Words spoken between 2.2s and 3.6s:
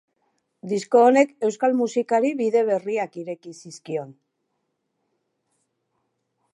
bide berriak ireki